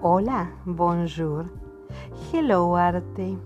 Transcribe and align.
Hola, 0.00 0.52
bonjour, 0.64 1.46
hello 2.32 2.76
arte. 2.76 3.36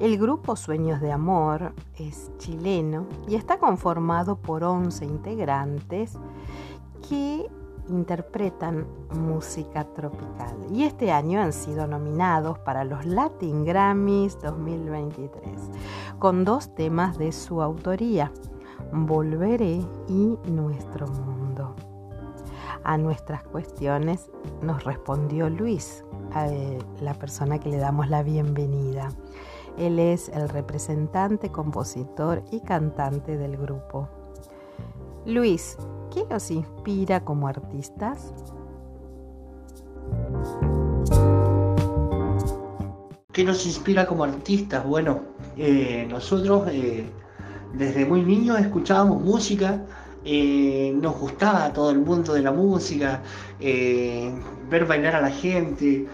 El 0.00 0.18
grupo 0.18 0.56
Sueños 0.56 1.00
de 1.00 1.12
Amor 1.12 1.74
es 1.96 2.32
chileno 2.38 3.06
y 3.28 3.36
está 3.36 3.58
conformado 3.58 4.34
por 4.34 4.64
11 4.64 5.04
integrantes 5.04 6.18
que 7.08 7.48
interpretan 7.88 8.84
música 9.12 9.84
tropical 9.84 10.56
y 10.72 10.82
este 10.82 11.12
año 11.12 11.40
han 11.40 11.52
sido 11.52 11.86
nominados 11.86 12.58
para 12.58 12.82
los 12.82 13.06
Latin 13.06 13.64
Grammys 13.64 14.36
2023 14.40 15.70
con 16.18 16.44
dos 16.44 16.74
temas 16.74 17.16
de 17.16 17.30
su 17.30 17.62
autoría, 17.62 18.32
Volveré 18.92 19.84
y 20.08 20.36
Nuestro 20.50 21.06
Mundo. 21.06 21.33
A 22.84 22.98
nuestras 22.98 23.42
cuestiones 23.44 24.30
nos 24.60 24.84
respondió 24.84 25.48
Luis, 25.48 26.04
la 27.00 27.14
persona 27.14 27.58
que 27.58 27.70
le 27.70 27.78
damos 27.78 28.10
la 28.10 28.22
bienvenida. 28.22 29.08
Él 29.78 29.98
es 29.98 30.28
el 30.28 30.48
representante, 30.50 31.50
compositor 31.50 32.42
y 32.52 32.60
cantante 32.60 33.38
del 33.38 33.56
grupo. 33.56 34.08
Luis, 35.24 35.78
¿qué 36.12 36.26
nos 36.28 36.50
inspira 36.50 37.24
como 37.24 37.48
artistas? 37.48 38.34
¿Qué 43.32 43.44
nos 43.44 43.64
inspira 43.64 44.06
como 44.06 44.24
artistas? 44.24 44.86
Bueno, 44.86 45.22
eh, 45.56 46.06
nosotros 46.08 46.68
eh, 46.70 47.06
desde 47.72 48.04
muy 48.04 48.22
niños 48.22 48.60
escuchábamos 48.60 49.22
música, 49.22 49.82
eh, 50.24 50.92
nos 51.00 51.18
gustaba 51.18 51.72
todo 51.72 51.90
el 51.90 51.98
mundo 51.98 52.34
de 52.34 52.42
la 52.42 52.52
música, 52.52 53.22
ver 53.60 54.84
bailar 54.86 55.16
a 55.16 55.20
la 55.20 55.30
gente, 55.30 56.06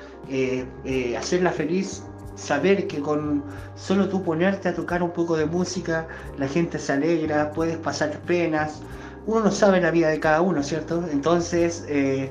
hacerla 1.16 1.50
feliz 1.50 2.02
saber 2.40 2.86
que 2.86 3.00
con 3.00 3.44
solo 3.76 4.08
tú 4.08 4.22
ponerte 4.22 4.68
a 4.68 4.74
tocar 4.74 5.02
un 5.02 5.10
poco 5.10 5.36
de 5.36 5.46
música, 5.46 6.06
la 6.38 6.48
gente 6.48 6.78
se 6.78 6.92
alegra, 6.92 7.52
puedes 7.52 7.76
pasar 7.76 8.18
penas. 8.20 8.80
Uno 9.26 9.40
no 9.40 9.50
sabe 9.50 9.80
la 9.80 9.90
vida 9.90 10.08
de 10.08 10.18
cada 10.18 10.40
uno, 10.40 10.62
¿cierto? 10.62 11.04
Entonces, 11.12 11.84
eh, 11.88 12.30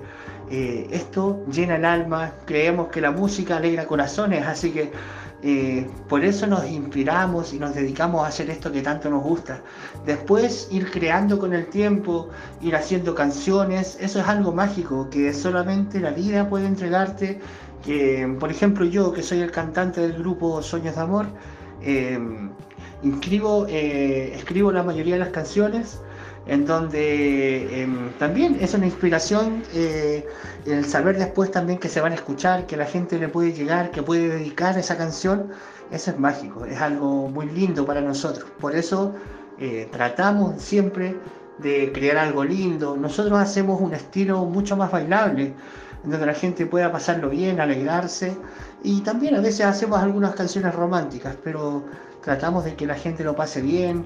eh, 0.50 0.88
esto 0.92 1.44
llena 1.52 1.76
el 1.76 1.86
alma, 1.86 2.34
creemos 2.46 2.90
que 2.90 3.02
la 3.02 3.12
música 3.12 3.58
alegra 3.58 3.86
corazones, 3.86 4.46
así 4.48 4.72
que 4.72 4.92
eh, 5.42 5.88
por 6.10 6.26
eso 6.26 6.48
nos 6.48 6.70
inspiramos 6.70 7.54
y 7.54 7.60
nos 7.60 7.74
dedicamos 7.74 8.26
a 8.26 8.28
hacer 8.28 8.50
esto 8.50 8.72
que 8.72 8.82
tanto 8.82 9.10
nos 9.10 9.24
gusta. 9.24 9.62
Después 10.06 10.68
ir 10.72 10.92
creando 10.92 11.40
con 11.40 11.54
el 11.54 11.68
tiempo, 11.68 12.30
ir 12.62 12.76
haciendo 12.76 13.16
canciones, 13.16 13.98
eso 14.02 14.20
es 14.20 14.28
algo 14.28 14.52
mágico 14.52 15.10
que 15.10 15.34
solamente 15.34 16.02
la 16.02 16.12
vida 16.12 16.50
puede 16.50 16.68
entregarte 16.68 17.40
que, 17.86 18.36
por 18.40 18.52
ejemplo, 18.52 18.86
yo 18.86 19.14
que 19.14 19.24
soy 19.24 19.40
el 19.40 19.52
cantante 19.52 20.02
del 20.02 20.14
grupo 20.14 20.62
Sueños 20.62 20.96
de 20.96 21.02
Amor, 21.02 21.28
em, 21.82 22.50
eh, 23.70 24.34
escribo 24.36 24.72
la 24.74 24.84
mayoría 24.84 25.14
de 25.14 25.20
las 25.20 25.30
canciones, 25.30 26.02
en 26.50 26.66
donde 26.66 27.84
em, 27.84 28.12
también 28.18 28.58
es 28.60 28.74
una 28.74 28.88
inspiración 28.88 29.62
eh, 29.76 30.26
el 30.66 30.84
saber 30.84 31.18
después 31.20 31.52
también 31.52 31.78
que 31.78 31.90
se 31.90 32.02
van 32.02 32.12
a 32.12 32.16
escuchar, 32.16 32.66
que 32.66 32.76
la 32.76 32.86
gente 32.86 33.20
le 33.20 33.30
puede 33.30 33.54
llegar, 33.54 33.92
que 33.92 34.02
puede 34.02 34.30
dedicar 34.30 34.76
esa 34.76 34.98
canción, 34.98 35.52
eso 35.92 36.10
es 36.10 36.18
mágico, 36.18 36.66
es 36.66 36.82
algo 36.82 37.30
muy 37.30 37.46
lindo 37.46 37.86
para 37.86 38.02
nosotros. 38.02 38.50
Por 38.60 38.76
eso 38.76 39.14
eh, 39.60 39.88
tratamos 39.92 40.60
siempre 40.60 41.16
de 41.60 41.92
crear 41.92 42.18
algo 42.18 42.44
lindo. 42.44 42.98
Nosotros 42.98 43.38
hacemos 43.38 43.80
un 43.80 43.94
estilo 43.94 44.44
mucho 44.46 44.76
más 44.76 44.92
bailable 44.92 45.54
donde 46.04 46.26
la 46.26 46.34
gente 46.34 46.66
pueda 46.66 46.92
pasarlo 46.92 47.30
bien, 47.30 47.60
alegrarse. 47.60 48.36
Y 48.82 49.02
también 49.02 49.36
a 49.36 49.42
veces 49.42 49.68
hacemos 49.68 50.00
algunas 50.00 50.34
canciones 50.34 50.74
románticas, 50.74 51.36
pero 51.44 51.84
tratamos 52.24 52.66
de 52.66 52.76
que 52.76 52.86
la 52.86 52.96
gente 52.96 53.24
lo 53.24 53.36
pase 53.36 53.62
bien, 53.62 54.06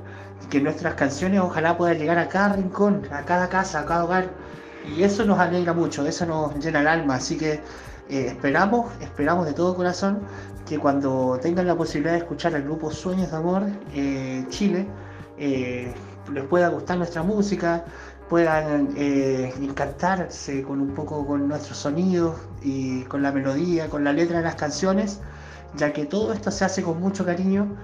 que 0.50 0.62
nuestras 0.62 0.96
canciones 0.96 1.42
ojalá 1.42 1.78
puedan 1.78 1.98
llegar 1.98 2.18
a 2.18 2.28
cada 2.28 2.54
rincón, 2.54 3.04
a 3.12 3.24
cada 3.24 3.50
casa, 3.50 3.82
a 3.82 3.86
cada 3.86 4.06
hogar. 4.06 4.30
Y 4.96 5.04
eso 5.04 5.26
nos 5.26 5.40
alegra 5.40 5.74
mucho, 5.74 6.06
eso 6.06 6.26
nos 6.26 6.56
llena 6.64 6.82
el 6.82 6.88
alma. 6.88 7.16
Así 7.16 7.38
que 7.38 7.54
eh, 8.10 8.28
esperamos, 8.28 8.92
esperamos 9.02 9.46
de 9.46 9.54
todo 9.54 9.76
corazón 9.76 10.22
que 10.68 10.80
cuando 10.80 11.40
tengan 11.42 11.68
la 11.68 11.76
posibilidad 11.76 12.14
de 12.14 12.20
escuchar 12.20 12.54
el 12.54 12.64
grupo 12.64 12.92
Sueños 12.92 13.32
de 13.32 13.38
Amor 13.38 13.64
eh, 13.94 14.46
Chile, 14.50 14.88
eh, 15.38 15.94
les 16.32 16.44
pueda 16.46 16.70
gustar 16.70 16.98
nuestra 16.98 17.24
música, 17.24 17.86
puedan 18.30 18.90
eh, 18.98 19.54
encantarse 19.62 20.64
con 20.64 20.80
un 20.80 20.94
poco 20.94 21.26
con 21.26 21.48
nuestros 21.48 21.78
sonidos 21.78 22.38
y 22.62 23.04
con 23.04 23.22
la 23.22 23.32
melodía, 23.32 23.90
con 23.90 24.04
la 24.04 24.14
letra 24.14 24.38
de 24.38 24.44
las 24.44 24.56
canciones, 24.56 25.20
ya 25.76 25.92
que 25.92 26.06
todo 26.06 26.34
esto 26.34 26.50
se 26.50 26.66
hace 26.66 26.82
con 26.82 27.00
mucho 27.00 27.26
cariño 27.26 27.76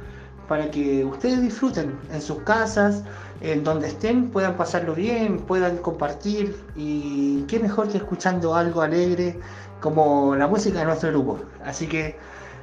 para 0.49 0.71
que 0.71 1.05
ustedes 1.05 1.41
disfruten 1.41 1.97
en 2.11 2.21
sus 2.21 2.39
casas, 2.39 3.03
en 3.39 3.63
donde 3.63 3.87
estén, 3.87 4.31
puedan 4.31 4.57
pasarlo 4.57 4.95
bien, 4.95 5.37
puedan 5.37 5.77
compartir 5.77 6.57
y 6.75 7.43
qué 7.43 7.59
mejor 7.59 7.87
que 7.87 7.97
escuchando 7.97 8.55
algo 8.55 8.81
alegre 8.81 9.39
como 9.79 10.35
la 10.35 10.47
música 10.47 10.79
de 10.79 10.85
nuestro 10.85 11.09
grupo. 11.11 11.39
Así 11.63 11.87
que 11.87 12.17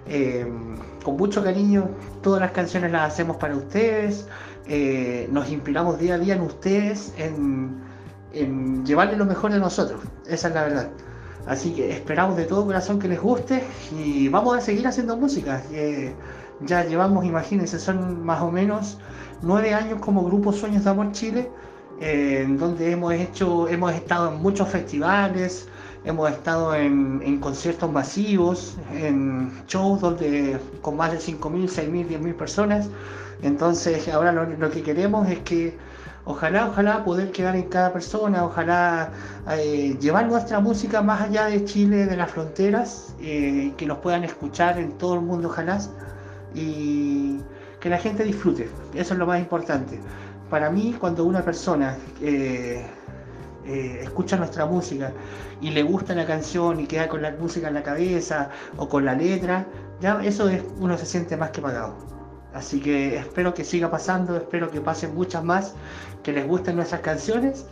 eh, 0.08 0.46
con 1.04 1.16
mucho 1.16 1.44
cariño, 1.44 1.88
todas 2.22 2.40
las 2.40 2.50
canciones 2.50 2.90
las 2.90 3.12
hacemos 3.12 3.36
para 3.36 3.54
ustedes, 3.54 4.26
eh, 4.66 5.28
nos 5.30 5.48
inspiramos 5.48 5.98
día 6.00 6.16
a 6.16 6.18
día 6.18 6.34
en 6.34 6.42
ustedes, 6.42 7.14
en, 7.16 7.86
llevarles 8.84 9.16
lo 9.16 9.24
mejor 9.24 9.52
de 9.52 9.58
nosotros, 9.58 10.00
esa 10.26 10.48
es 10.48 10.54
la 10.54 10.64
verdad. 10.64 10.90
Así 11.46 11.72
que 11.72 11.92
esperamos 11.92 12.36
de 12.36 12.44
todo 12.44 12.66
corazón 12.66 12.98
que 12.98 13.06
les 13.08 13.20
guste 13.20 13.62
y 13.96 14.28
vamos 14.28 14.58
a 14.58 14.60
seguir 14.60 14.86
haciendo 14.86 15.16
música. 15.16 15.62
Ya 16.60 16.84
llevamos, 16.84 17.24
imagínense, 17.24 17.78
son 17.78 18.24
más 18.24 18.42
o 18.42 18.50
menos 18.50 18.98
nueve 19.42 19.74
años 19.74 20.00
como 20.00 20.24
Grupo 20.24 20.52
Sueños 20.52 20.84
de 20.84 20.90
Amor 20.90 21.12
Chile, 21.12 21.50
en 22.00 22.58
donde 22.58 22.92
hemos 22.92 23.12
hecho, 23.14 23.68
hemos 23.68 23.92
estado 23.92 24.32
en 24.32 24.42
muchos 24.42 24.68
festivales, 24.68 25.68
hemos 26.06 26.30
estado 26.30 26.74
en, 26.74 27.38
conciertos 27.40 27.90
masivos, 27.90 28.76
en 28.92 29.50
shows 29.66 30.00
donde 30.00 30.58
con 30.80 30.96
más 30.96 31.12
de 31.12 31.18
5.000, 31.18 31.68
6.000, 31.68 32.08
10.000 32.08 32.34
personas. 32.34 32.88
Entonces 33.42 34.08
ahora 34.08 34.32
lo, 34.32 34.70
que 34.70 34.82
queremos 34.82 35.28
es 35.28 35.40
que 35.40 35.76
ojalá, 36.24 36.68
ojalá 36.68 37.04
poder 37.04 37.32
quedar 37.32 37.56
en 37.56 37.64
cada 37.64 37.92
persona, 37.92 38.44
ojalá 38.44 39.10
eh, 39.50 39.96
llevar 40.00 40.26
nuestra 40.26 40.60
música 40.60 41.02
más 41.02 41.22
allá 41.22 41.46
de 41.46 41.64
Chile, 41.64 42.06
de 42.06 42.16
las 42.16 42.30
fronteras, 42.30 43.14
eh, 43.20 43.72
que 43.76 43.84
nos 43.84 43.98
puedan 43.98 44.24
escuchar 44.24 44.78
en 44.78 44.92
todo 44.98 45.14
el 45.16 45.22
mundo, 45.22 45.48
ojalá, 45.48 45.80
y 46.56 47.40
que 47.80 47.90
la 47.90 47.98
gente 47.98 48.24
disfrute, 48.24 48.68
eso 48.94 49.12
es 49.12 49.18
lo 49.18 49.26
más 49.26 49.38
importante. 49.38 50.00
Para 50.50 50.70
mí, 50.70 50.96
cuando 50.98 51.24
una 51.24 51.42
persona 51.42 51.96
eh, 52.20 52.84
escucha 54.02 54.36
nuestra 54.36 54.64
música 54.64 55.12
y 55.60 55.70
le 55.70 55.82
gusta 55.82 56.14
la 56.14 56.26
canción 56.26 56.80
y 56.80 56.86
queda 56.86 57.08
con 57.08 57.20
la 57.22 57.32
música 57.32 57.68
en 57.68 57.74
la 57.74 57.82
cabeza 57.82 58.50
o 58.76 58.88
con 58.88 59.04
la 59.04 59.14
letra, 59.14 59.66
ya 60.00 60.20
eso 60.24 60.48
es, 60.48 60.62
uno 60.78 60.96
se 60.96 61.06
siente 61.06 61.36
más 61.36 61.50
que 61.50 61.60
pagado. 61.60 61.94
Así 62.54 62.80
que 62.80 63.18
espero 63.18 63.52
que 63.52 63.64
siga 63.64 63.90
pasando, 63.90 64.36
espero 64.36 64.70
que 64.70 64.80
pasen 64.80 65.14
muchas 65.14 65.44
más, 65.44 65.74
que 66.22 66.32
les 66.32 66.46
gusten 66.46 66.76
nuestras 66.76 67.02
canciones 67.02 67.66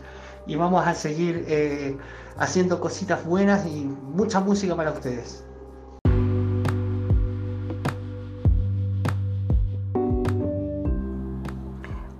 y 0.45 0.55
vamos 0.55 0.85
a 0.85 0.93
seguir 0.93 1.43
eh, 1.47 1.97
haciendo 2.37 2.79
cositas 2.79 3.25
buenas 3.25 3.65
y 3.65 3.85
mucha 3.85 4.39
música 4.41 4.75
para 4.75 4.91
ustedes. 4.91 5.43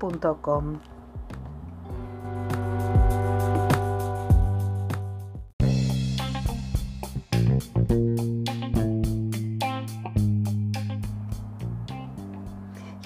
www.radiomaría.com. 0.00 0.89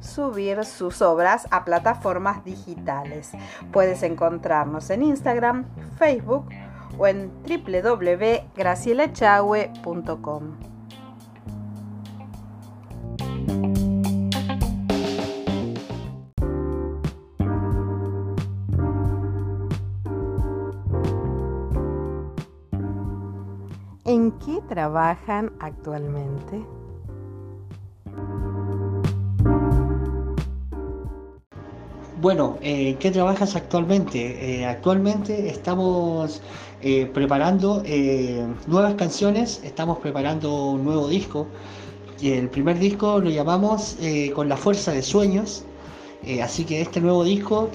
subir 0.00 0.64
sus 0.64 1.02
obras 1.02 1.46
a 1.50 1.64
plataformas 1.64 2.44
digitales. 2.44 3.32
Puedes 3.72 4.02
encontrarnos 4.02 4.90
en 4.90 5.02
Instagram, 5.02 5.66
Facebook 5.98 6.48
o 6.98 7.06
en 7.06 7.30
www.gracielachahue.com. 7.42 10.42
¿En 24.04 24.32
qué 24.38 24.60
trabajan 24.68 25.52
actualmente? 25.58 26.64
Bueno, 32.18 32.56
eh, 32.62 32.96
¿qué 32.98 33.10
trabajas 33.10 33.56
actualmente? 33.56 34.60
Eh, 34.60 34.64
actualmente 34.64 35.50
estamos 35.50 36.40
eh, 36.80 37.04
preparando 37.12 37.82
nuevas 38.66 38.94
canciones, 38.94 39.60
estamos 39.62 39.98
preparando 39.98 40.70
un 40.70 40.84
nuevo 40.84 41.08
disco. 41.08 41.46
El 42.22 42.48
primer 42.48 42.78
disco 42.78 43.20
lo 43.20 43.28
llamamos 43.28 43.98
Con 44.34 44.48
la 44.48 44.56
Fuerza 44.56 44.92
de 44.92 45.02
Sueños. 45.02 45.64
así 46.42 46.64
que 46.64 46.80
este 46.80 47.02
nuevo 47.02 47.22
disco 47.22 47.70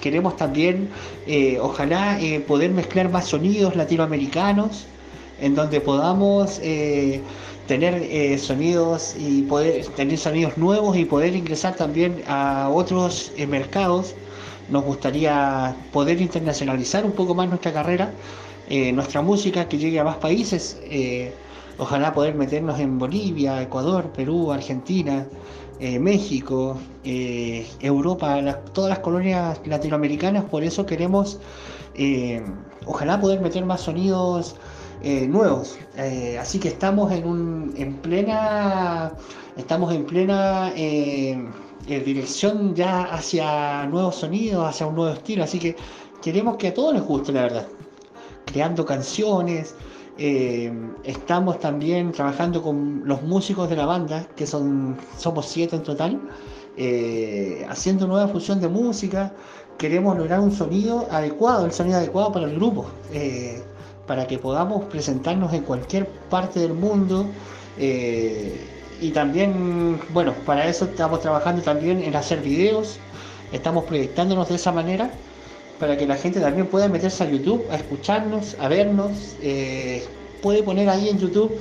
queremos 0.00 0.36
también, 0.36 0.90
ojalá, 1.60 2.18
poder 2.46 2.70
mezclar 2.70 3.10
más 3.10 3.26
sonidos 3.26 3.74
latinoamericanos, 3.74 4.86
en 5.40 5.56
donde 5.56 5.80
podamos 5.80 6.60
tener 7.72 7.94
eh, 8.02 8.36
sonidos 8.36 9.16
y 9.18 9.40
poder 9.44 9.86
tener 9.96 10.18
sonidos 10.18 10.58
nuevos 10.58 10.94
y 10.94 11.06
poder 11.06 11.34
ingresar 11.34 11.74
también 11.74 12.22
a 12.28 12.68
otros 12.68 13.32
eh, 13.38 13.46
mercados. 13.46 14.14
Nos 14.68 14.84
gustaría 14.84 15.74
poder 15.90 16.20
internacionalizar 16.20 17.06
un 17.06 17.12
poco 17.12 17.34
más 17.34 17.48
nuestra 17.48 17.72
carrera, 17.72 18.12
eh, 18.68 18.92
nuestra 18.92 19.22
música 19.22 19.68
que 19.68 19.78
llegue 19.78 19.98
a 19.98 20.04
más 20.04 20.16
países. 20.16 20.82
ojalá 21.78 22.12
poder 22.12 22.34
meternos 22.34 22.78
en 22.78 22.98
Bolivia, 22.98 23.62
Ecuador, 23.62 24.12
Perú, 24.12 24.52
Argentina, 24.52 25.26
México, 25.80 26.78
Europa, 27.80 28.28
todas 28.74 28.90
las 28.90 28.98
colonias 28.98 29.60
latinoamericanas. 29.64 30.44
Por 30.44 30.62
eso 30.62 30.84
queremos, 30.84 31.38
ojalá 32.84 33.18
poder 33.18 33.40
meter 33.40 33.64
más 33.64 33.80
sonidos 33.80 34.56
eh, 35.04 35.26
nuevos. 35.26 35.78
Eh, 35.96 36.38
así 36.38 36.60
que 36.60 36.68
estamos 36.68 37.10
en, 37.10 37.26
un, 37.26 37.74
en 37.76 37.94
plena, 37.94 39.12
estamos 39.56 39.92
en 39.92 40.04
plena 40.06 40.72
eh, 40.76 41.44
dirección 41.86 42.72
ya 42.76 43.02
hacia 43.04 43.84
nuevos 43.86 44.14
sonidos, 44.16 44.64
hacia 44.64 44.86
un 44.86 44.94
nuevo 44.94 45.12
estilo. 45.12 45.42
Así 45.42 45.58
que 45.58 45.74
queremos 46.22 46.56
que 46.56 46.68
a 46.68 46.74
todos 46.74 46.94
les 46.94 47.02
guste, 47.02 47.32
la 47.32 47.42
verdad. 47.42 47.66
Creando 48.46 48.84
canciones. 48.84 49.74
estamos 51.04 51.58
también 51.58 52.12
trabajando 52.12 52.62
con 52.62 53.02
los 53.04 53.22
músicos 53.22 53.68
de 53.70 53.76
la 53.76 53.86
banda, 53.86 54.26
que 54.36 54.46
son 54.46 54.96
somos 55.18 55.46
siete 55.46 55.76
en 55.76 55.82
total, 55.82 56.20
haciendo 57.68 58.06
nueva 58.06 58.28
fusión 58.28 58.60
de 58.60 58.68
música. 58.68 59.32
Queremos 59.78 60.16
lograr 60.16 60.38
un 60.40 60.52
sonido 60.52 61.08
adecuado, 61.10 61.66
el 61.66 61.72
sonido 61.72 61.96
adecuado 61.98 62.30
para 62.30 62.46
el 62.46 62.54
grupo 62.54 62.86
para 64.06 64.26
que 64.26 64.38
podamos 64.38 64.84
presentarnos 64.84 65.52
en 65.52 65.62
cualquier 65.62 66.06
parte 66.28 66.60
del 66.60 66.74
mundo. 66.74 67.26
Eh, 67.78 68.68
y 69.00 69.10
también, 69.10 70.00
bueno, 70.12 70.34
para 70.46 70.68
eso 70.68 70.84
estamos 70.84 71.20
trabajando 71.20 71.62
también 71.62 72.02
en 72.02 72.14
hacer 72.14 72.40
videos, 72.40 72.98
estamos 73.52 73.84
proyectándonos 73.84 74.48
de 74.48 74.54
esa 74.54 74.70
manera 74.70 75.10
para 75.80 75.96
que 75.96 76.06
la 76.06 76.16
gente 76.16 76.38
también 76.40 76.68
pueda 76.68 76.88
meterse 76.88 77.24
a 77.24 77.28
YouTube, 77.28 77.64
a 77.70 77.76
escucharnos, 77.76 78.56
a 78.60 78.68
vernos. 78.68 79.34
Eh, 79.42 80.04
puede 80.40 80.62
poner 80.62 80.88
ahí 80.88 81.08
en 81.08 81.18
YouTube, 81.18 81.58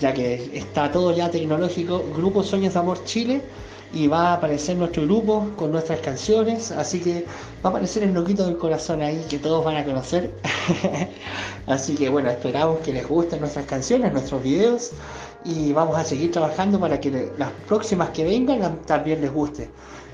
ya 0.00 0.14
que 0.14 0.50
está 0.54 0.90
todo 0.90 1.14
ya 1.14 1.30
tecnológico, 1.30 2.02
Grupo 2.16 2.42
Sueños 2.42 2.72
de 2.72 2.80
Amor 2.80 3.04
Chile 3.04 3.42
y 3.92 4.06
va 4.06 4.30
a 4.30 4.34
aparecer 4.34 4.76
nuestro 4.76 5.04
grupo 5.04 5.50
con 5.56 5.72
nuestras 5.72 6.00
canciones, 6.00 6.70
así 6.70 7.00
que 7.00 7.26
va 7.64 7.68
a 7.68 7.68
aparecer 7.68 8.02
el 8.02 8.14
loquito 8.14 8.46
del 8.46 8.56
corazón 8.56 9.02
ahí 9.02 9.24
que 9.28 9.38
todos 9.38 9.64
van 9.64 9.76
a 9.76 9.84
conocer. 9.84 10.30
así 11.66 11.94
que 11.94 12.08
bueno, 12.08 12.30
esperamos 12.30 12.80
que 12.80 12.92
les 12.92 13.06
gusten 13.06 13.40
nuestras 13.40 13.66
canciones, 13.66 14.12
nuestros 14.12 14.42
videos 14.42 14.92
y 15.44 15.72
vamos 15.72 15.96
a 15.96 16.04
seguir 16.04 16.30
trabajando 16.30 16.78
para 16.78 17.00
que 17.00 17.32
las 17.38 17.50
próximas 17.66 18.10
que 18.10 18.24
vengan 18.24 18.80
también 18.86 19.20
les 19.20 19.32
guste. 19.32 19.70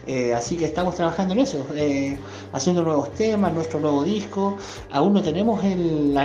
Eh, 0.07 0.33
así 0.33 0.57
que 0.57 0.67
estamos 0.67 0.95
trabajando 0.95 1.35
en 1.35 1.41
eso, 1.41 1.67
eh, 1.75 2.17
haciendo 2.53 2.83
nuevos 2.83 3.13
temas, 3.15 3.53
nuestro 3.53 3.81
nuevo 3.81 4.05
disco. 4.05 4.57
Aún 4.93 5.15
no 5.15 5.23
tenemos 5.23 5.65
el, 5.65 6.17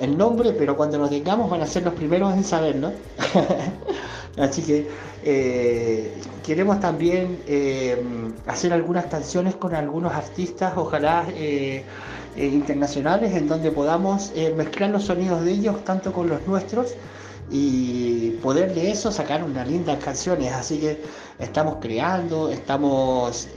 el, 0.00 0.18
nombre, 0.18 0.52
pero 0.52 0.76
cuando 0.76 0.98
lo 0.98 1.08
tengamos 1.08 1.48
van 1.50 1.62
a 1.62 1.66
ser 1.66 1.82
los 1.82 1.94
primeros 1.94 2.34
en 2.34 2.44
saberlo. 2.44 2.92
así 4.38 4.62
que 4.62 4.86
eh, 5.24 6.14
queremos 6.44 6.80
también 6.80 7.38
eh, 7.46 8.02
hacer 8.46 8.72
algunas 8.72 9.06
canciones 9.06 9.54
con 9.56 9.74
algunos 9.74 10.12
artistas, 10.12 10.72
ojalá 10.76 11.26
eh, 11.34 11.84
internacionales, 12.36 13.34
en 13.34 13.48
donde 13.48 13.70
podamos 13.70 14.32
mezclar 14.56 14.90
los 14.90 15.04
sonidos 15.04 15.44
de 15.44 15.52
ellos 15.52 15.84
tanto 15.84 16.12
con 16.12 16.28
los 16.28 16.46
nuestros 16.46 16.94
y 17.50 18.30
poder 18.42 18.72
de 18.74 18.92
eso 18.92 19.10
sacar 19.10 19.42
unas 19.42 19.68
lindas 19.68 20.02
canciones. 20.02 20.52
Así 20.52 20.78
que 20.78 21.02
estamos 21.38 21.76
creando, 21.80 22.50
estamos 22.50 23.48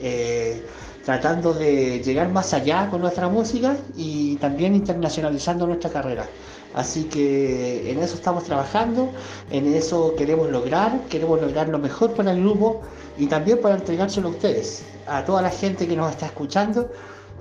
tratando 1.05 1.53
de 1.53 2.01
llegar 2.01 2.29
más 2.29 2.53
allá 2.53 2.89
con 2.89 3.01
nuestra 3.01 3.29
música 3.29 3.77
y 3.95 4.37
también 4.37 4.73
internacionalizando 4.75 5.67
nuestra 5.67 5.91
carrera. 5.91 6.25
Así 6.73 7.03
que 7.03 7.91
en 7.91 7.99
eso 7.99 8.15
estamos 8.15 8.45
trabajando, 8.45 9.11
en 9.51 9.73
eso 9.73 10.15
queremos 10.17 10.49
lograr, 10.49 11.01
queremos 11.09 11.39
lograr 11.39 11.69
lo 11.69 11.77
mejor 11.77 12.13
para 12.13 12.31
el 12.31 12.41
grupo 12.41 12.81
y 13.17 13.27
también 13.27 13.59
para 13.61 13.75
entregárselo 13.75 14.29
a 14.29 14.31
ustedes, 14.31 14.83
a 15.05 15.23
toda 15.23 15.41
la 15.43 15.51
gente 15.51 15.87
que 15.87 15.95
nos 15.95 16.09
está 16.09 16.25
escuchando, 16.25 16.89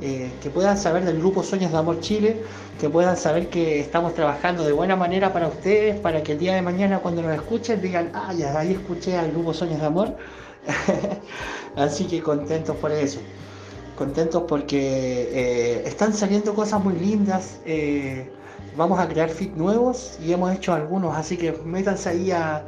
eh, 0.03 0.31
que 0.43 0.51
puedan 0.51 0.77
saber 0.77 1.05
del 1.05 1.19
grupo 1.19 1.43
Sueños 1.43 1.73
de 1.73 1.79
Amor 1.79 2.01
Chile, 2.01 2.43
que 2.79 2.91
puedan 2.91 3.17
saber 3.17 3.49
que 3.49 3.81
estamos 3.81 4.15
trabajando 4.15 4.65
de 4.65 4.73
buena 4.73 4.97
manera 4.97 5.33
para 5.33 5.49
ustedes, 5.49 5.99
para 5.99 6.23
que 6.23 6.33
el 6.33 6.39
día 6.39 6.55
de 6.55 6.63
mañana 6.63 6.99
cuando 6.99 7.23
nos 7.23 7.33
escuchen 7.35 7.81
digan, 7.81 8.11
ah, 8.13 8.35
ya 8.35 8.59
ahí 8.59 8.73
escuché 8.73 9.17
al 9.17 9.31
grupo 9.31 9.55
Sueños 9.55 9.81
de 9.81 9.87
Amor. 9.87 10.17
Así 11.77 12.05
que 12.05 12.23
contentos 12.23 12.77
por 12.77 12.93
eso 12.93 13.19
contentos 13.97 14.45
porque 14.49 14.79
eh, 15.33 15.83
están 15.87 16.13
saliendo 16.13 16.55
cosas 16.55 16.83
muy 16.83 16.95
lindas. 16.95 17.61
Eh, 17.65 18.31
vamos 18.77 18.99
a 18.99 19.09
crear 19.09 19.29
fit 19.29 19.55
nuevos 19.55 20.19
y 20.21 20.33
hemos 20.33 20.53
hecho 20.53 20.73
algunos, 20.73 21.17
así 21.17 21.37
que 21.37 21.53
métanse 21.65 22.09
ahí 22.09 22.31
a, 22.31 22.65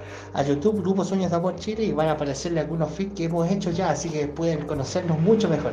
YouTube, 0.46 0.82
Grupo 0.82 1.04
Sueños 1.04 1.30
de 1.30 1.36
Amor 1.36 1.56
Chile, 1.56 1.84
y 1.84 1.92
van 1.92 2.08
a 2.08 2.12
aparecerle 2.12 2.60
algunos 2.60 2.90
fit 2.90 3.14
que 3.14 3.24
hemos 3.24 3.50
hecho 3.50 3.70
ya, 3.70 3.90
así 3.90 4.10
que 4.10 4.26
pueden 4.26 4.66
conocernos 4.66 5.18
mucho 5.20 5.48
mejor. 5.48 5.72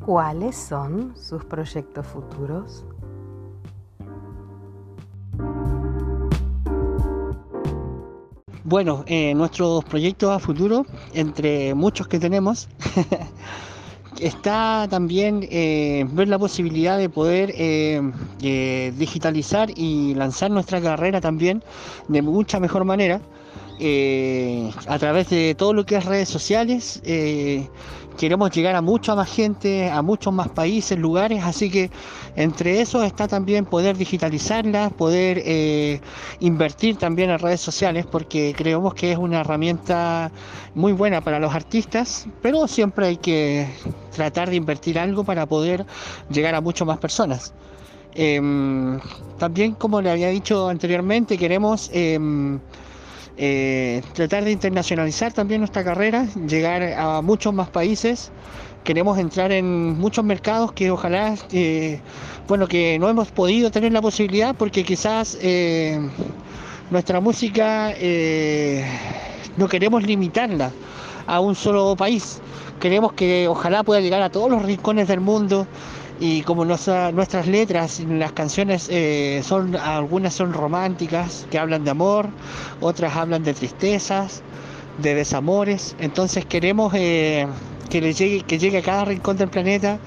¿Cuáles 0.05 0.55
son 0.55 1.17
sus 1.17 1.43
proyectos 1.45 2.05
futuros? 2.05 2.85
Bueno, 8.67 9.03
eh, 9.05 9.35
nuestros 9.35 9.85
proyectos 9.85 10.31
a 10.31 10.39
futuro, 10.39 10.87
entre 11.13 11.75
muchos 11.75 12.07
que 12.07 12.17
tenemos, 12.19 12.67
está 14.19 14.87
también 14.89 15.47
eh, 15.51 16.05
ver 16.09 16.27
la 16.29 16.39
posibilidad 16.39 16.97
de 16.97 17.07
poder 17.09 17.53
eh, 17.55 18.01
digitalizar 18.97 19.69
y 19.75 20.15
lanzar 20.15 20.49
nuestra 20.49 20.81
carrera 20.81 21.21
también 21.21 21.63
de 22.07 22.23
mucha 22.23 22.59
mejor 22.59 22.85
manera. 22.85 23.21
Eh, 23.79 24.71
a 24.87 24.97
través 24.99 25.29
de 25.29 25.55
todo 25.55 25.73
lo 25.73 25.85
que 25.85 25.97
es 25.97 26.05
redes 26.05 26.29
sociales. 26.29 27.01
Eh, 27.05 27.67
queremos 28.17 28.51
llegar 28.51 28.75
a 28.75 28.81
mucha 28.81 29.15
más 29.15 29.29
gente, 29.29 29.89
a 29.89 30.01
muchos 30.01 30.33
más 30.33 30.47
países, 30.49 30.97
lugares, 30.97 31.43
así 31.43 31.69
que 31.69 31.89
entre 32.35 32.81
eso 32.81 33.03
está 33.03 33.27
también 33.27 33.65
poder 33.65 33.97
digitalizarlas, 33.97 34.93
poder 34.93 35.41
eh, 35.45 35.99
invertir 36.39 36.97
también 36.97 37.29
en 37.29 37.39
redes 37.39 37.61
sociales, 37.61 38.05
porque 38.05 38.53
creemos 38.55 38.93
que 38.93 39.11
es 39.11 39.17
una 39.17 39.41
herramienta 39.41 40.31
muy 40.73 40.93
buena 40.93 41.21
para 41.21 41.39
los 41.39 41.53
artistas, 41.53 42.27
pero 42.41 42.67
siempre 42.67 43.07
hay 43.07 43.17
que 43.17 43.67
tratar 44.15 44.49
de 44.49 44.55
invertir 44.55 44.97
algo 44.97 45.23
para 45.23 45.45
poder 45.45 45.85
llegar 46.29 46.55
a 46.55 46.61
muchas 46.61 46.87
más 46.87 46.97
personas. 46.97 47.53
Em, 48.13 48.99
también, 49.37 49.73
como 49.73 50.01
le 50.01 50.09
había 50.09 50.29
dicho 50.29 50.69
anteriormente, 50.69 51.37
queremos 51.37 51.89
em, 51.93 52.59
eh, 53.37 54.01
tratar 54.13 54.45
de 54.45 54.51
internacionalizar 54.51 55.33
también 55.33 55.59
nuestra 55.59 55.83
carrera, 55.83 56.25
llegar 56.47 56.83
a 56.83 57.21
muchos 57.21 57.53
más 57.53 57.69
países. 57.69 58.31
Queremos 58.83 59.17
entrar 59.17 59.51
en 59.51 59.97
muchos 59.97 60.23
mercados 60.23 60.71
que 60.71 60.91
ojalá, 60.91 61.35
eh, 61.51 61.99
bueno, 62.47 62.67
que 62.67 62.97
no 62.99 63.09
hemos 63.09 63.31
podido 63.31 63.71
tener 63.71 63.91
la 63.91 64.01
posibilidad 64.01 64.55
porque 64.55 64.83
quizás 64.83 65.37
eh, 65.41 65.99
nuestra 66.91 67.19
música 67.19 67.93
no 69.57 69.67
queremos 69.67 70.03
limitarla 70.03 70.71
a 71.27 71.39
un 71.39 71.55
solo 71.55 71.95
país. 71.95 72.39
Queremos 72.79 73.13
que 73.13 73.47
ojalá 73.47 73.83
pueda 73.83 74.01
llegar 74.01 74.21
a 74.21 74.29
todos 74.29 74.49
los 74.49 74.61
rincones 74.61 75.07
del 75.07 75.19
mundo 75.19 75.67
y 76.19 76.41
como 76.43 76.63
nuestras 76.63 77.47
letras, 77.47 77.99
las 78.07 78.31
canciones 78.31 78.87
eh, 78.89 79.41
son 79.43 79.75
algunas 79.75 80.33
son 80.33 80.53
románticas, 80.53 81.45
que 81.51 81.59
hablan 81.59 81.83
de 81.83 81.91
amor, 81.91 82.29
otras 82.79 83.15
hablan 83.15 83.43
de 83.43 83.53
tristezas, 83.53 84.41
de 84.97 85.13
desamores, 85.13 85.95
entonces 85.99 86.45
queremos 86.45 86.93
eh, 86.95 87.47
que 87.89 87.99
le 87.99 88.13
llegue, 88.13 88.43
que 88.43 88.57
llegue 88.57 88.77
a 88.77 88.81
cada 88.81 89.05
rincón 89.05 89.35
del 89.35 89.49
planeta, 89.49 89.99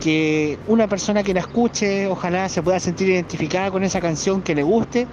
que 0.00 0.58
una 0.66 0.88
persona 0.88 1.22
que 1.22 1.32
la 1.32 1.40
escuche, 1.40 2.06
ojalá 2.06 2.48
se 2.48 2.62
pueda 2.62 2.78
sentir 2.78 3.08
identificada 3.08 3.70
con 3.70 3.82
esa 3.82 4.00
canción 4.00 4.42
que 4.42 4.54
le 4.54 4.62
guste 4.62 5.06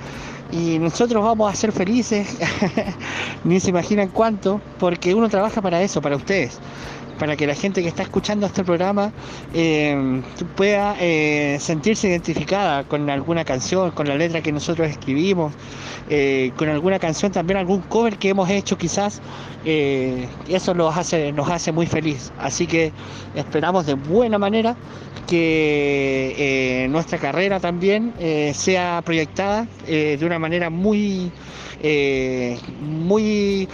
y 0.51 0.77
nosotros 0.77 1.23
vamos 1.23 1.51
a 1.51 1.55
ser 1.55 1.71
felices, 1.71 2.27
ni 3.45 3.61
se 3.61 3.69
imaginan 3.69 4.09
cuánto, 4.09 4.59
porque 4.77 5.15
uno 5.15 5.29
trabaja 5.29 5.61
para 5.61 5.81
eso, 5.81 6.01
para 6.01 6.17
ustedes 6.17 6.59
para 7.19 7.35
que 7.35 7.47
la 7.47 7.55
gente 7.55 7.81
que 7.81 7.87
está 7.87 8.03
escuchando 8.03 8.45
este 8.45 8.63
programa 8.63 9.11
eh, 9.53 10.21
pueda 10.55 10.95
eh, 10.99 11.57
sentirse 11.59 12.07
identificada 12.07 12.83
con 12.83 13.09
alguna 13.09 13.45
canción, 13.45 13.91
con 13.91 14.07
la 14.07 14.15
letra 14.15 14.41
que 14.41 14.51
nosotros 14.51 14.89
escribimos, 14.89 15.53
eh, 16.09 16.51
con 16.57 16.69
alguna 16.69 16.99
canción, 16.99 17.31
también 17.31 17.57
algún 17.57 17.81
cover 17.81 18.17
que 18.17 18.29
hemos 18.29 18.49
hecho 18.49 18.77
quizás, 18.77 19.21
eso 19.65 20.73
nos 20.73 20.97
hace, 20.97 21.31
nos 21.31 21.49
hace 21.49 21.71
muy 21.71 21.85
feliz. 21.85 22.31
Así 22.37 22.67
que 22.67 22.91
esperamos 23.35 23.85
de 23.85 23.93
buena 23.93 24.37
manera 24.37 24.75
que 25.27 26.85
nuestra 26.89 27.17
carrera 27.17 27.61
también 27.61 28.13
sea 28.53 29.01
proyectada 29.05 29.67
de 29.87 30.19
una 30.21 30.37
manera 30.37 30.69
muy, 30.69 31.31
muy 32.81 33.69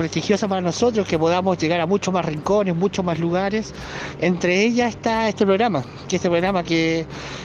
prestigiosa 0.00 0.48
para 0.48 0.62
nosotros, 0.62 1.06
que 1.06 1.18
podamos 1.18 1.58
llegar 1.58 1.78
a 1.78 1.84
muchos 1.84 2.14
más 2.14 2.24
rincones, 2.24 2.74
muchos 2.74 3.04
más 3.04 3.18
lugares. 3.18 3.74
Entre 4.18 4.62
ellas 4.62 4.94
está 4.94 5.28
este 5.28 5.44
programa, 5.44 5.84
que 6.08 6.16
este 6.16 6.30
programa 6.30 6.62
que 6.62 7.04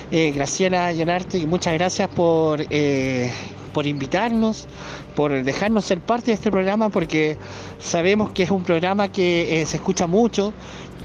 eh, 0.09 0.31
Graciela 0.31 0.93
Llenarte, 0.93 1.45
muchas 1.47 1.74
gracias 1.74 2.07
por, 2.07 2.65
eh, 2.69 3.29
por 3.74 3.85
invitarnos, 3.85 4.69
por 5.17 5.43
dejarnos 5.43 5.83
ser 5.83 6.00
parte 6.00 6.27
de 6.27 6.35
este 6.35 6.50
programa, 6.50 6.88
porque 6.88 7.38
sabemos 7.77 8.31
que 8.31 8.43
es 8.43 8.51
un 8.51 8.63
programa 8.63 9.12
que 9.12 9.62
eh, 9.62 9.65
se 9.65 9.75
escucha 9.75 10.07
mucho, 10.07 10.53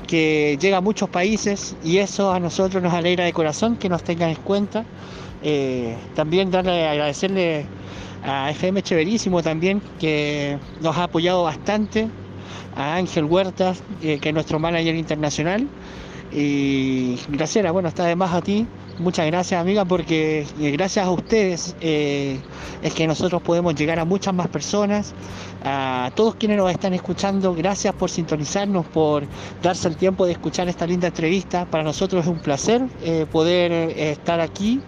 que 0.07 0.57
llega 0.61 0.77
a 0.77 0.81
muchos 0.81 1.09
países 1.09 1.75
y 1.83 1.99
eso 1.99 2.33
a 2.33 2.39
nosotros 2.39 2.81
nos 2.81 2.95
alegra 2.95 3.25
de 3.25 3.33
corazón 3.33 3.77
que 3.77 3.89
nos 3.89 4.05
tengan 4.05 4.31
en 4.31 4.37
cuenta. 4.37 4.85
también 6.15 6.53
darle 6.53 6.87
agradecerle 6.87 7.67
a 8.23 8.51
FM 8.51 8.83
Cheverísimo 8.83 9.43
también, 9.43 9.83
que 9.99 10.59
nos 10.81 10.97
ha 10.97 11.05
apoyado 11.05 11.45
bastante, 11.45 12.09
a 12.77 12.97
Ángel 12.97 13.25
Huertas, 13.25 13.83
eh, 14.03 14.19
que 14.21 14.29
es 14.29 14.35
nuestro 14.35 14.59
manager 14.59 14.95
internacional. 14.95 15.67
Y 16.33 17.19
Graciela, 17.29 17.73
bueno, 17.73 17.89
está 17.89 18.05
además 18.05 18.33
a 18.33 18.43
ti. 18.43 18.67
Muchas 19.01 19.25
gracias, 19.25 19.59
amiga, 19.59 19.87
porque 19.87 20.47
eh, 20.61 20.71
gracias 20.73 21.07
a 21.07 21.11
ustedes 21.11 21.75
eh, 21.81 22.39
es 22.83 22.93
que 22.93 23.07
nosotros 23.07 23.41
podemos 23.41 23.75
llegar 23.75 23.99
a 23.99 24.05
muchas 24.05 24.35
más 24.35 24.49
personas, 24.49 25.15
a 25.65 26.11
todos 26.15 26.35
quienes 26.35 26.59
nos 26.59 26.71
están 26.71 26.93
escuchando. 26.93 27.55
Gracias 27.55 27.95
por 27.95 28.11
sintonizarnos, 28.11 28.85
por 28.85 29.25
darse 29.63 29.89
el 29.89 29.97
tiempo 29.97 30.27
de 30.27 30.33
escuchar 30.33 30.69
esta 30.69 30.87
linda 30.87 31.09
entrevista. 31.09 31.65
Para 31.65 31.83
nosotros 31.83 32.25
es 32.25 32.31
un 32.31 32.41
placer 32.41 32.83
poder 33.33 33.73
estar 33.73 34.39
aquí 34.39 34.83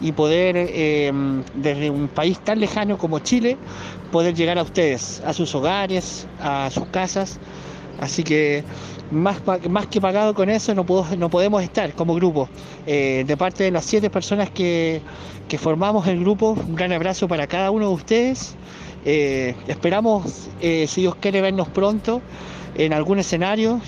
y 0.00 0.12
poder, 0.12 0.56
eh, 0.56 1.12
desde 1.54 1.90
un 1.90 2.08
país 2.08 2.38
tan 2.40 2.60
lejano 2.60 2.96
como 2.96 3.18
Chile, 3.18 3.58
poder 4.10 4.34
llegar 4.34 4.58
a 4.58 4.62
ustedes, 4.62 5.22
a 5.26 5.34
sus 5.34 5.54
hogares, 5.54 6.26
a 6.40 6.70
sus 6.70 6.86
casas. 6.86 7.38
Así 8.00 8.22
que 8.22 8.64
más, 9.10 9.40
más 9.68 9.86
que 9.86 10.00
pagado 10.00 10.34
con 10.34 10.50
eso 10.50 10.74
no, 10.74 10.84
puedo, 10.84 11.04
no 11.16 11.30
podemos 11.30 11.62
estar 11.62 11.92
como 11.94 12.14
grupo. 12.14 12.48
Eh, 12.86 13.24
de 13.26 13.36
parte 13.36 13.64
de 13.64 13.70
las 13.70 13.84
siete 13.84 14.10
personas 14.10 14.50
que, 14.50 15.00
formamos 15.58 16.06
el 16.06 16.20
grupo, 16.20 16.52
un 16.52 16.74
gran 16.74 16.92
abrazo 16.92 17.28
para 17.28 17.46
cada 17.46 17.70
uno 17.70 17.88
de 17.88 17.94
ustedes. 17.94 18.54
Eh, 19.04 19.54
esperamos, 19.66 20.48
si 20.60 21.00
Dios 21.00 21.16
quiere, 21.16 21.40
vernos 21.40 21.68
pronto 21.68 22.20
en 22.76 22.92
algún 22.92 23.18
escenario 23.18 23.80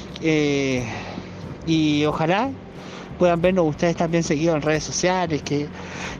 y 1.67 2.05
ojalá 2.05 2.51
puedan 3.21 3.43
vernos 3.43 3.69
ustedes 3.69 3.97
también 3.97 4.23
seguidos 4.23 4.57
en 4.57 4.63
redes 4.63 4.83
sociales, 4.83 5.43
que 5.43 5.69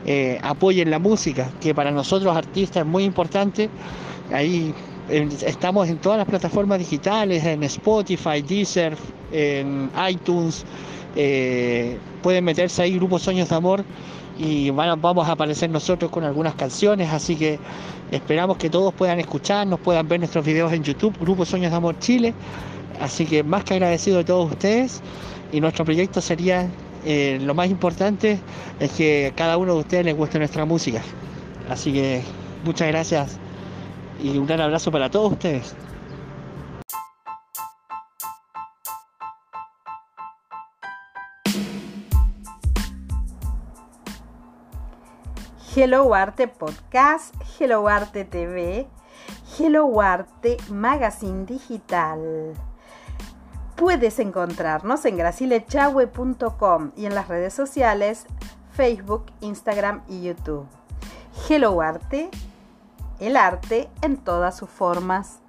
eh, 0.05 0.39
apoyen 0.43 0.91
la 0.91 0.99
música, 0.99 1.49
que 1.59 1.73
para 1.73 1.89
nosotros 1.89 2.37
artistas 2.37 2.83
es 2.83 2.87
muy 2.87 3.05
importante. 3.05 3.71
Ahí 4.31 4.71
estamos 5.11 5.89
en 5.89 5.97
todas 5.97 6.17
las 6.17 6.27
plataformas 6.27 6.79
digitales, 6.79 7.43
en 7.45 7.63
Spotify, 7.63 8.41
Deezer, 8.41 8.95
en 9.31 9.89
iTunes. 10.09 10.63
Eh, 11.15 11.97
pueden 12.23 12.45
meterse 12.45 12.81
ahí 12.83 12.95
Grupo 12.95 13.19
Sueños 13.19 13.49
de 13.49 13.55
Amor 13.55 13.83
y 14.39 14.69
vamos 14.69 15.27
a 15.27 15.33
aparecer 15.33 15.69
nosotros 15.69 16.09
con 16.09 16.23
algunas 16.23 16.55
canciones, 16.55 17.11
así 17.11 17.35
que 17.35 17.59
esperamos 18.11 18.57
que 18.57 18.69
todos 18.69 18.93
puedan 18.93 19.19
escucharnos, 19.19 19.79
puedan 19.79 20.07
ver 20.07 20.19
nuestros 20.19 20.45
videos 20.45 20.71
en 20.71 20.83
YouTube, 20.83 21.17
Grupo 21.19 21.45
Sueños 21.45 21.71
de 21.71 21.77
Amor 21.77 21.99
Chile. 21.99 22.33
Así 22.99 23.25
que 23.25 23.43
más 23.43 23.63
que 23.63 23.73
agradecido 23.73 24.17
de 24.17 24.23
todos 24.23 24.51
ustedes 24.51 25.01
y 25.51 25.59
nuestro 25.59 25.83
proyecto 25.85 26.21
sería 26.21 26.69
eh, 27.03 27.39
lo 27.41 27.55
más 27.55 27.69
importante 27.69 28.39
es 28.79 28.91
que 28.91 29.33
cada 29.35 29.57
uno 29.57 29.73
de 29.73 29.79
ustedes 29.79 30.05
les 30.05 30.15
guste 30.15 30.37
nuestra 30.37 30.65
música. 30.65 31.01
Así 31.69 31.91
que 31.91 32.21
muchas 32.63 32.87
gracias 32.89 33.39
y 34.21 34.37
un 34.37 34.45
gran 34.45 34.61
abrazo 34.61 34.91
para 34.91 35.09
todos 35.09 35.33
ustedes. 35.33 35.75
Hello 45.73 46.13
Arte 46.13 46.49
Podcast, 46.49 47.33
Hello 47.57 47.87
Arte 47.87 48.25
TV, 48.25 48.87
Hello 49.57 50.01
Arte 50.01 50.57
Magazine 50.69 51.45
Digital. 51.45 52.53
Puedes 53.77 54.19
encontrarnos 54.19 55.05
en 55.05 55.17
gracilechahue.com 55.17 56.91
y 56.97 57.05
en 57.05 57.15
las 57.15 57.29
redes 57.29 57.53
sociales 57.53 58.27
Facebook, 58.73 59.25
Instagram 59.39 60.03
y 60.09 60.23
YouTube. 60.23 60.67
Hello 61.49 61.81
Arte, 61.81 62.29
el 63.21 63.37
arte 63.37 63.89
en 64.01 64.17
todas 64.17 64.57
sus 64.57 64.69
formas. 64.69 65.39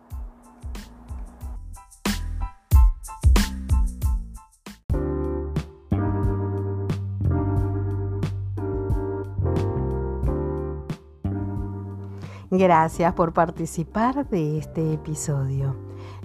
Gracias 12.51 13.15
por 13.15 13.33
participar 13.33 14.29
de 14.29 14.59
este 14.59 14.93
episodio 14.93 15.75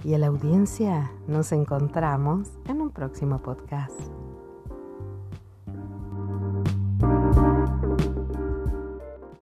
y 0.04 0.12
a 0.12 0.18
la 0.18 0.26
audiencia 0.26 1.10
nos 1.26 1.52
encontramos 1.52 2.50
en 2.66 2.82
un 2.82 2.90
próximo 2.90 3.38
podcast. 3.38 4.17